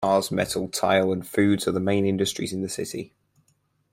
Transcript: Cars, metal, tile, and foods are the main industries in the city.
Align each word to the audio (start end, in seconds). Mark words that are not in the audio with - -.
Cars, 0.03 0.31
metal, 0.31 0.67
tile, 0.67 1.11
and 1.11 1.27
foods 1.27 1.67
are 1.67 1.71
the 1.73 1.79
main 1.79 2.07
industries 2.07 2.53
in 2.53 2.63
the 2.63 2.69
city. 2.69 3.13